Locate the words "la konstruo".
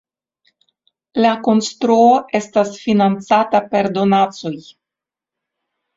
1.25-2.09